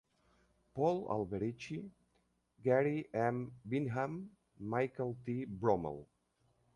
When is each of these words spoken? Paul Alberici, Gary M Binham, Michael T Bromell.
Paul 0.73 1.05
Alberici, 1.13 1.85
Gary 2.63 3.05
M 3.13 3.51
Binham, 3.63 4.29
Michael 4.57 5.15
T 5.23 5.45
Bromell. 5.45 6.07